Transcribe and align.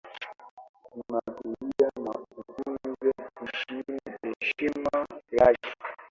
Mnatulia 0.95 1.89
na 2.03 2.11
utunze 2.39 3.07
heshima 3.39 5.07
yake. 5.31 5.71